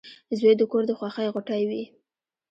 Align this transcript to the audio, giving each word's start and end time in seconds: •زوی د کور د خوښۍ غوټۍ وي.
•زوی 0.37 0.53
د 0.57 0.61
کور 0.71 0.83
د 0.87 0.91
خوښۍ 0.99 1.27
غوټۍ 1.33 1.61
وي. 1.69 1.83